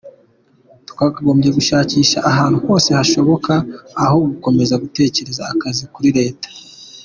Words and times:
Twakagombye 0.89 1.49
gushakisha 1.57 2.17
ahantu 2.31 2.57
hose 2.65 2.89
hashoboka 2.99 3.53
aho 4.03 4.17
gukomeza 4.31 4.79
gutegereza 4.83 5.41
akazi 5.53 5.83
kuri 5.93 6.09
Leta. 6.17 6.47